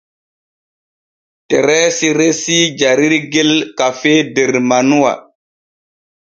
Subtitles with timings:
[1.49, 5.13] Tereesi resii jarirgel kafee der manuwa.